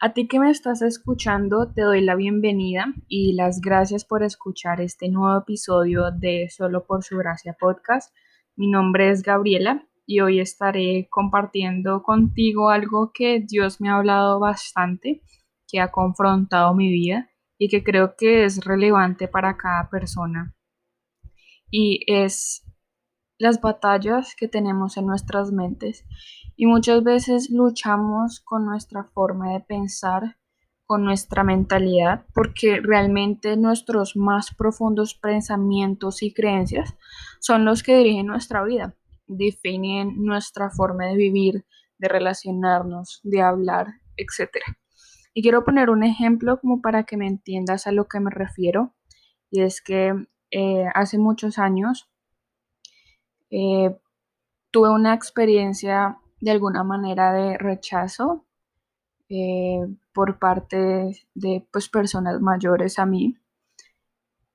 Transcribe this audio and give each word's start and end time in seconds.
A 0.00 0.12
ti 0.12 0.28
que 0.28 0.38
me 0.38 0.48
estás 0.48 0.80
escuchando, 0.80 1.72
te 1.72 1.82
doy 1.82 2.02
la 2.02 2.14
bienvenida 2.14 2.94
y 3.08 3.32
las 3.32 3.60
gracias 3.60 4.04
por 4.04 4.22
escuchar 4.22 4.80
este 4.80 5.08
nuevo 5.08 5.40
episodio 5.40 6.12
de 6.12 6.48
Solo 6.50 6.86
por 6.86 7.02
su 7.02 7.16
gracia 7.16 7.56
podcast. 7.58 8.14
Mi 8.54 8.68
nombre 8.70 9.10
es 9.10 9.24
Gabriela 9.24 9.88
y 10.06 10.20
hoy 10.20 10.38
estaré 10.38 11.08
compartiendo 11.10 12.04
contigo 12.04 12.70
algo 12.70 13.10
que 13.12 13.40
Dios 13.40 13.80
me 13.80 13.88
ha 13.88 13.96
hablado 13.96 14.38
bastante, 14.38 15.20
que 15.66 15.80
ha 15.80 15.90
confrontado 15.90 16.74
mi 16.74 16.92
vida 16.92 17.28
y 17.58 17.68
que 17.68 17.82
creo 17.82 18.14
que 18.16 18.44
es 18.44 18.64
relevante 18.64 19.26
para 19.26 19.56
cada 19.56 19.90
persona. 19.90 20.54
Y 21.72 22.04
es 22.06 22.67
las 23.38 23.60
batallas 23.60 24.34
que 24.36 24.48
tenemos 24.48 24.96
en 24.96 25.06
nuestras 25.06 25.52
mentes 25.52 26.04
y 26.56 26.66
muchas 26.66 27.04
veces 27.04 27.50
luchamos 27.50 28.40
con 28.40 28.66
nuestra 28.66 29.04
forma 29.04 29.52
de 29.52 29.60
pensar, 29.60 30.36
con 30.86 31.04
nuestra 31.04 31.44
mentalidad, 31.44 32.26
porque 32.34 32.80
realmente 32.80 33.56
nuestros 33.56 34.16
más 34.16 34.54
profundos 34.54 35.14
pensamientos 35.14 36.22
y 36.22 36.34
creencias 36.34 36.96
son 37.40 37.64
los 37.64 37.82
que 37.82 37.96
dirigen 37.96 38.26
nuestra 38.26 38.64
vida, 38.64 38.96
definen 39.26 40.24
nuestra 40.24 40.70
forma 40.70 41.06
de 41.06 41.16
vivir, 41.16 41.64
de 41.98 42.08
relacionarnos, 42.08 43.20
de 43.22 43.40
hablar, 43.40 43.86
etc. 44.16 44.50
Y 45.32 45.42
quiero 45.42 45.64
poner 45.64 45.90
un 45.90 46.02
ejemplo 46.02 46.58
como 46.58 46.80
para 46.80 47.04
que 47.04 47.16
me 47.16 47.28
entiendas 47.28 47.86
a 47.86 47.92
lo 47.92 48.08
que 48.08 48.18
me 48.18 48.30
refiero, 48.30 48.96
y 49.50 49.60
es 49.60 49.80
que 49.80 50.12
eh, 50.50 50.86
hace 50.94 51.18
muchos 51.18 51.58
años 51.58 52.10
eh, 53.50 53.96
tuve 54.70 54.90
una 54.90 55.14
experiencia 55.14 56.18
de 56.40 56.50
alguna 56.50 56.84
manera 56.84 57.32
de 57.32 57.58
rechazo 57.58 58.46
eh, 59.28 59.80
por 60.12 60.38
parte 60.38 61.26
de 61.34 61.66
pues, 61.72 61.88
personas 61.88 62.40
mayores 62.40 62.98
a 62.98 63.06
mí. 63.06 63.36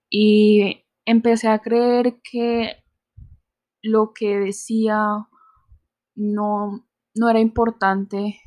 Y 0.09 0.85
empecé 1.05 1.47
a 1.49 1.59
creer 1.59 2.19
que 2.23 2.83
lo 3.81 4.13
que 4.13 4.39
decía 4.39 5.27
no, 6.15 6.85
no 7.15 7.29
era 7.29 7.39
importante. 7.39 8.39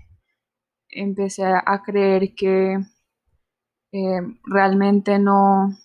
Empecé 0.88 1.44
a 1.44 1.82
creer 1.84 2.34
que 2.34 2.78
eh, 3.92 4.20
realmente 4.44 5.18
no, 5.18 5.76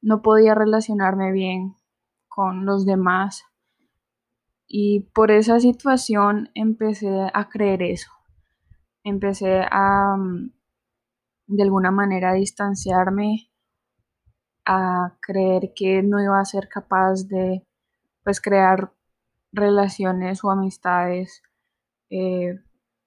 no 0.00 0.22
podía 0.22 0.54
relacionarme 0.54 1.32
bien 1.32 1.77
con 2.38 2.64
los 2.64 2.86
demás 2.86 3.44
y 4.68 5.00
por 5.12 5.32
esa 5.32 5.58
situación 5.58 6.50
empecé 6.54 7.28
a 7.34 7.48
creer 7.48 7.82
eso. 7.82 8.12
Empecé 9.02 9.62
a, 9.68 10.14
mm, 10.16 10.52
de 11.48 11.62
alguna 11.64 11.90
manera, 11.90 12.34
distanciarme, 12.34 13.50
a 14.64 15.16
creer 15.20 15.72
que 15.74 16.04
no 16.04 16.22
iba 16.22 16.38
a 16.38 16.44
ser 16.44 16.68
capaz 16.68 17.26
de, 17.26 17.66
pues, 18.22 18.40
crear 18.40 18.92
relaciones 19.50 20.44
o 20.44 20.52
amistades 20.52 21.42
eh, 22.08 22.60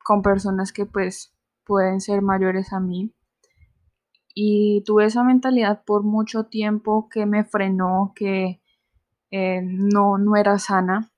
con 0.03 0.21
personas 0.23 0.73
que, 0.73 0.85
pues, 0.85 1.33
pueden 1.63 2.01
ser 2.01 2.21
mayores 2.21 2.73
a 2.73 2.81
mí. 2.81 3.13
Y 4.35 4.83
tuve 4.85 5.05
esa 5.05 5.23
mentalidad 5.23 5.85
por 5.85 6.03
mucho 6.03 6.47
tiempo 6.47 7.07
que 7.07 7.25
me 7.25 7.45
frenó, 7.45 8.11
que 8.13 8.60
eh, 9.31 9.61
no, 9.63 10.17
no 10.17 10.35
era 10.35 10.59
sana 10.59 11.11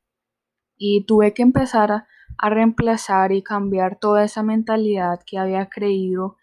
y 0.77 1.05
tuve 1.05 1.33
que 1.33 1.41
empezar 1.43 1.91
a, 1.91 2.07
reemplazar 2.49 3.31
y 3.31 3.43
cambiar 3.43 3.99
toda 3.99 4.23
esa 4.23 4.43
mentalidad 4.43 5.19
que 5.25 5.37
había 5.37 5.69
creído, 5.69 6.37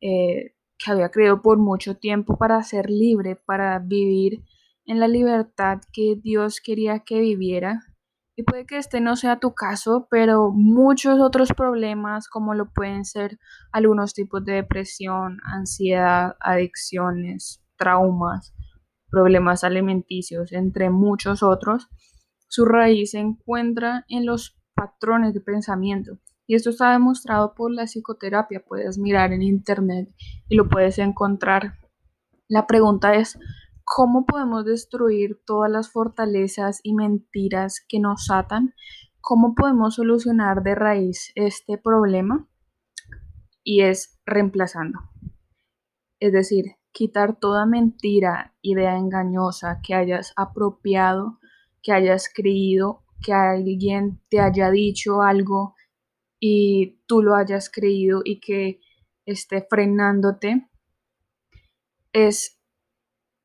eh, 0.00 0.54
que 0.78 0.90
había 0.90 1.10
creído 1.10 1.42
por 1.42 1.58
mucho 1.58 1.96
tiempo 1.96 2.36
para 2.38 2.62
ser 2.62 2.90
libre, 2.90 3.36
para 3.36 3.78
vivir 3.78 4.42
en 4.86 4.98
la 4.98 5.08
libertad 5.08 5.80
que 5.92 6.16
Dios 6.16 6.60
quería 6.60 7.00
que 7.00 7.20
viviera. 7.20 7.80
Y 8.36 8.42
puede 8.44 8.66
que 8.66 8.78
este 8.78 9.00
no 9.00 9.16
sea 9.16 9.38
tu 9.38 9.54
caso, 9.54 10.08
pero 10.10 10.50
muchos 10.52 11.20
otros 11.20 11.52
problemas, 11.52 12.28
como 12.28 12.54
lo 12.54 12.72
pueden 12.72 13.04
ser 13.04 13.38
algunos 13.72 14.14
tipos 14.14 14.44
de 14.44 14.54
depresión, 14.54 15.38
ansiedad, 15.44 16.36
adicciones, 16.40 17.62
traumas, 17.76 18.54
problemas 19.10 19.64
alimenticios, 19.64 20.52
entre 20.52 20.90
muchos 20.90 21.42
otros, 21.42 21.88
su 22.48 22.64
raíz 22.64 23.12
se 23.12 23.18
encuentra 23.18 24.04
en 24.08 24.26
los 24.26 24.60
patrones 24.74 25.34
de 25.34 25.40
pensamiento. 25.40 26.18
Y 26.46 26.56
esto 26.56 26.70
está 26.70 26.90
demostrado 26.90 27.54
por 27.54 27.72
la 27.72 27.84
psicoterapia. 27.84 28.64
Puedes 28.66 28.98
mirar 28.98 29.32
en 29.32 29.42
internet 29.42 30.12
y 30.48 30.56
lo 30.56 30.68
puedes 30.68 30.98
encontrar. 30.98 31.74
La 32.48 32.66
pregunta 32.66 33.14
es, 33.14 33.38
¿cómo 33.84 34.26
podemos 34.26 34.64
destruir 34.64 35.40
todas 35.46 35.70
las 35.70 35.92
fortalezas 35.92 36.80
y 36.82 36.94
mentiras 36.94 37.84
que 37.88 38.00
nos 38.00 38.32
atan? 38.32 38.74
¿Cómo 39.20 39.54
podemos 39.54 39.94
solucionar 39.94 40.64
de 40.64 40.74
raíz 40.74 41.30
este 41.36 41.78
problema? 41.78 42.48
Y 43.62 43.82
es 43.82 44.18
reemplazando. 44.26 44.98
Es 46.18 46.32
decir, 46.32 46.79
quitar 46.92 47.38
toda 47.38 47.66
mentira, 47.66 48.54
idea 48.62 48.96
engañosa 48.96 49.80
que 49.82 49.94
hayas 49.94 50.32
apropiado 50.36 51.40
que 51.82 51.92
hayas 51.92 52.30
creído, 52.32 53.02
que 53.22 53.32
alguien 53.32 54.20
te 54.28 54.40
haya 54.40 54.70
dicho 54.70 55.22
algo 55.22 55.74
y 56.38 57.02
tú 57.06 57.22
lo 57.22 57.34
hayas 57.34 57.70
creído 57.70 58.22
y 58.24 58.40
que 58.40 58.80
esté 59.26 59.66
frenándote, 59.68 60.68
es 62.12 62.58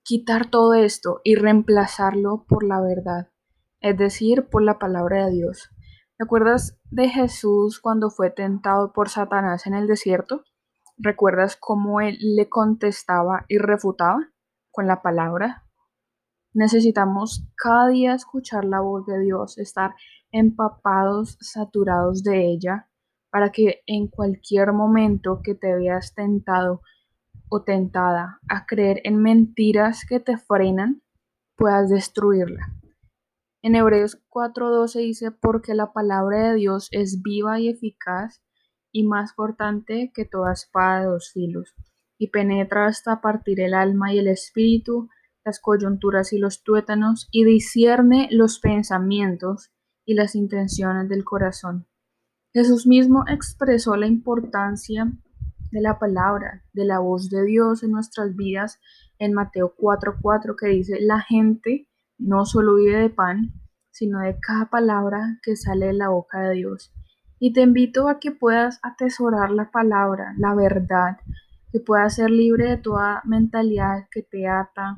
quitar 0.03 0.49
todo 0.49 0.73
esto 0.73 1.21
y 1.23 1.35
reemplazarlo 1.35 2.45
por 2.47 2.63
la 2.63 2.81
verdad, 2.81 3.29
es 3.81 3.97
decir, 3.97 4.47
por 4.49 4.63
la 4.63 4.79
palabra 4.79 5.25
de 5.25 5.33
Dios. 5.33 5.69
¿Te 6.17 6.23
acuerdas 6.23 6.79
de 6.85 7.09
Jesús 7.09 7.79
cuando 7.79 8.09
fue 8.09 8.29
tentado 8.29 8.93
por 8.93 9.09
Satanás 9.09 9.67
en 9.67 9.73
el 9.73 9.87
desierto? 9.87 10.43
¿Recuerdas 10.97 11.57
cómo 11.57 11.99
él 11.99 12.17
le 12.21 12.47
contestaba 12.47 13.45
y 13.49 13.57
refutaba 13.57 14.29
con 14.71 14.87
la 14.87 15.01
palabra? 15.01 15.65
Necesitamos 16.53 17.45
cada 17.57 17.89
día 17.89 18.13
escuchar 18.13 18.63
la 18.63 18.79
voz 18.79 19.05
de 19.05 19.19
Dios, 19.19 19.57
estar 19.57 19.93
empapados, 20.31 21.37
saturados 21.41 22.23
de 22.23 22.49
ella, 22.49 22.89
para 23.29 23.51
que 23.51 23.83
en 23.87 24.07
cualquier 24.07 24.71
momento 24.71 25.41
que 25.43 25.53
te 25.53 25.75
veas 25.75 26.13
tentado 26.13 26.81
o 27.49 27.63
tentada 27.63 28.39
a 28.47 28.65
creer 28.65 29.01
en 29.03 29.21
mentiras 29.21 30.05
que 30.07 30.21
te 30.21 30.37
frenan, 30.37 31.01
puedas 31.57 31.89
destruirla. 31.89 32.73
En 33.61 33.75
Hebreos 33.75 34.23
4:12 34.29 34.99
dice, 34.99 35.31
porque 35.31 35.73
la 35.73 35.91
palabra 35.91 36.51
de 36.51 36.55
Dios 36.55 36.87
es 36.91 37.21
viva 37.21 37.59
y 37.59 37.67
eficaz 37.67 38.44
y 38.95 39.03
más 39.03 39.33
cortante 39.33 40.09
que 40.15 40.23
toda 40.23 40.53
espada 40.53 41.01
de 41.01 41.07
dos 41.07 41.29
filos, 41.33 41.75
y 42.17 42.29
penetra 42.29 42.85
hasta 42.85 43.19
partir 43.19 43.59
el 43.59 43.73
alma 43.73 44.13
y 44.13 44.19
el 44.19 44.29
espíritu, 44.29 45.09
las 45.43 45.59
coyunturas 45.59 46.31
y 46.31 46.37
los 46.37 46.63
tuétanos, 46.63 47.27
y 47.29 47.43
discierne 47.43 48.29
los 48.31 48.57
pensamientos 48.59 49.69
y 50.05 50.13
las 50.13 50.33
intenciones 50.33 51.09
del 51.09 51.25
corazón. 51.25 51.87
Jesús 52.53 52.87
mismo 52.87 53.25
expresó 53.27 53.97
la 53.97 54.07
importancia 54.07 55.11
de 55.71 55.81
la 55.81 55.99
palabra, 55.99 56.63
de 56.71 56.85
la 56.85 56.99
voz 56.99 57.29
de 57.29 57.43
Dios 57.43 57.83
en 57.83 57.91
nuestras 57.91 58.33
vidas 58.37 58.79
en 59.19 59.33
Mateo 59.33 59.75
4:4 59.75 60.55
que 60.55 60.67
dice, 60.67 61.01
la 61.01 61.19
gente 61.19 61.89
no 62.17 62.45
solo 62.45 62.75
vive 62.75 62.97
de 62.97 63.09
pan, 63.09 63.51
sino 63.91 64.19
de 64.19 64.39
cada 64.39 64.69
palabra 64.69 65.37
que 65.43 65.57
sale 65.57 65.87
de 65.87 65.93
la 65.93 66.07
boca 66.07 66.39
de 66.39 66.55
Dios. 66.55 66.93
Y 67.39 67.53
te 67.53 67.61
invito 67.61 68.07
a 68.07 68.19
que 68.19 68.31
puedas 68.31 68.79
atesorar 68.81 69.51
la 69.51 69.71
palabra, 69.71 70.33
la 70.37 70.55
verdad, 70.55 71.17
que 71.71 71.79
puedas 71.79 72.15
ser 72.15 72.29
libre 72.29 72.69
de 72.69 72.77
toda 72.77 73.21
mentalidad 73.25 74.07
que 74.11 74.23
te 74.23 74.47
ata, 74.47 74.95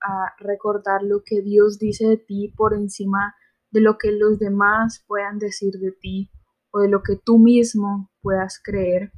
a 0.00 0.32
recordar 0.38 1.02
lo 1.02 1.22
que 1.24 1.42
Dios 1.42 1.78
dice 1.78 2.06
de 2.06 2.16
ti 2.16 2.54
por 2.56 2.74
encima 2.74 3.34
de 3.70 3.80
lo 3.80 3.98
que 3.98 4.12
los 4.12 4.38
demás 4.38 5.04
puedan 5.06 5.38
decir 5.38 5.74
de 5.74 5.92
ti 5.92 6.30
o 6.70 6.80
de 6.80 6.88
lo 6.88 7.02
que 7.02 7.16
tú 7.16 7.38
mismo 7.38 8.10
puedas 8.22 8.60
creer. 8.62 9.12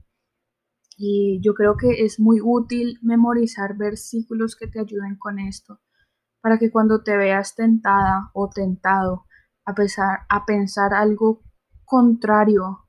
Y 0.97 1.41
yo 1.43 1.55
creo 1.55 1.77
que 1.77 2.05
es 2.05 2.21
muy 2.21 2.41
útil 2.43 2.99
memorizar 3.03 3.77
versículos 3.77 4.57
que 4.57 4.67
te 4.67 4.81
ayuden 4.81 5.17
con 5.17 5.39
esto, 5.39 5.81
para 6.43 6.59
que 6.59 6.71
cuando 6.71 7.03
te 7.03 7.17
veas 7.17 7.55
tentada 7.55 8.31
o 8.35 8.51
tentado 8.51 9.25
a, 9.65 9.75
pesar, 9.75 10.21
a 10.29 10.45
pensar 10.45 10.93
algo 10.93 11.43
contrario 11.91 12.87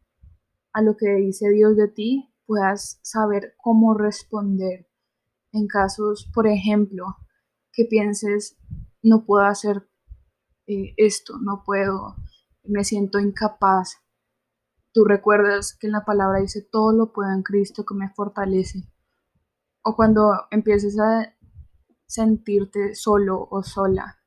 a 0.74 0.83
lo 0.83 0.95
que 0.95 1.09
dice 1.15 1.50
Dios 1.50 1.75
de 1.75 1.88
ti, 1.88 2.31
puedas 2.45 3.00
saber 3.01 3.56
cómo 3.57 3.95
responder 3.95 4.88
en 5.51 5.65
casos, 5.65 6.30
por 6.31 6.45
ejemplo, 6.45 7.18
que 7.74 7.86
pienses, 7.86 8.59
no 9.01 9.25
puedo 9.25 9.45
hacer 9.45 9.89
eh, 10.68 10.94
esto, 10.98 11.39
no 11.42 11.63
puedo, 11.65 12.15
me 12.63 12.83
siento 12.83 13.19
incapaz. 13.19 13.98
tú 14.94 15.03
recuerdas 15.03 15.75
que 15.80 15.88
en 15.88 15.94
la 15.94 16.06
palabra 16.06 16.39
dice 16.39 16.62
todo 16.62 16.94
lo 16.94 17.12
puedo 17.12 17.31
en 17.31 17.42
Cristo 17.42 17.86
que 17.86 17.95
me 17.95 18.13
fortalece. 18.13 18.83
O 19.83 19.95
cuando 19.95 20.31
empieces 20.51 21.00
a 21.00 21.36
sentirte 22.06 22.94
solo 22.94 23.48
o 23.50 23.63
sola, 23.63 24.19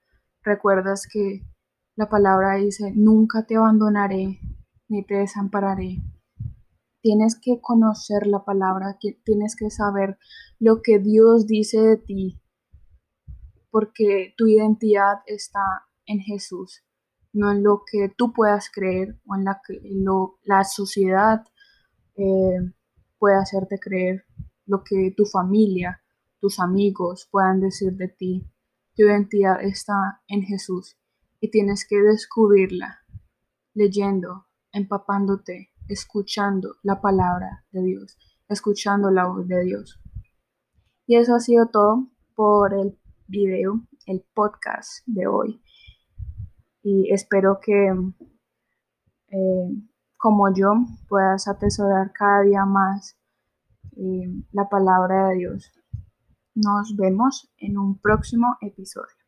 recuerdas 0.43 1.06
que 1.06 1.47
la 1.94 2.09
palabra 2.09 2.56
dice, 2.56 2.93
nunca 2.93 3.47
te 3.47 3.55
abandonaré 3.55 4.41
ni 4.89 5.05
te 5.05 5.15
desampararé. 5.15 6.03
Tienes 7.01 7.39
que 7.41 7.61
conocer 7.61 8.27
la 8.27 8.45
palabra, 8.45 8.99
tienes 9.25 9.57
que 9.57 9.71
saber 9.71 10.19
lo 10.59 10.81
que 10.83 10.99
Dios 10.99 11.47
dice 11.47 11.81
de 11.81 11.97
ti, 11.97 12.41
porque 13.71 14.35
tu 14.37 14.47
identidad 14.47 15.19
está 15.27 15.61
en 16.07 16.21
Jesús, 16.21 16.83
no 17.33 17.51
en 17.51 17.63
lo 17.63 17.83
que 17.91 18.09
tú 18.17 18.33
puedas 18.33 18.71
creer 18.71 19.21
o 19.27 19.35
en 19.35 19.45
la 19.45 19.61
que 19.67 19.81
la 20.45 20.65
sociedad 20.65 21.45
eh, 22.17 22.73
puede 23.19 23.37
hacerte 23.37 23.79
creer, 23.79 24.25
lo 24.67 24.83
que 24.83 25.13
tu 25.17 25.27
familia, 25.27 26.03
tus 26.41 26.59
amigos 26.61 27.29
puedan 27.31 27.61
decir 27.61 27.93
de 27.95 28.09
ti. 28.09 28.47
Tu 28.95 29.03
identidad 29.03 29.63
está 29.63 30.23
en 30.29 30.43
Jesús 30.43 30.97
y 31.41 31.51
tienes 31.51 31.87
que 31.87 32.01
descubrirla 32.01 33.05
leyendo, 33.75 34.47
empapándote, 34.75 35.71
escuchando 35.88 36.76
la 36.82 37.00
palabra 37.00 37.65
de 37.71 37.82
Dios, 37.82 38.19
escuchando 38.49 39.11
la 39.11 39.26
voz 39.26 39.47
de 39.49 39.62
Dios. 39.65 40.00
Y 41.06 41.17
eso 41.17 41.35
ha 41.35 41.41
sido 41.41 41.69
todo 41.69 42.09
por 42.35 42.75
el 42.75 42.99
video, 43.26 43.81
el 44.06 44.25
podcast 44.35 45.06
de 45.06 45.26
hoy. 45.26 45.62
Y 46.82 47.12
espero 47.12 47.61
que, 47.62 47.94
eh, 49.29 49.69
como 50.19 50.53
yo, 50.53 50.75
puedas 51.09 51.49
atesorar 51.49 52.12
cada 52.12 52.43
día 52.43 52.65
más 52.65 53.17
eh, 53.97 54.29
la 54.53 54.69
palabra 54.69 55.29
de 55.29 55.37
Dios. 55.37 55.73
Nos 56.55 56.97
vemos 56.97 57.50
en 57.59 57.79
un 57.79 57.99
próximo 57.99 58.56
episodio. 58.61 59.24